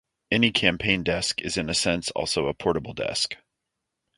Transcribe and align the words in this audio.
Any 0.31 0.49
campaign 0.51 1.03
desk 1.03 1.41
is 1.43 1.57
in 1.57 1.69
a 1.69 1.75
sense 1.75 2.09
also 2.15 2.47
a 2.47 2.55
portable 2.55 2.95
desk. 2.95 3.37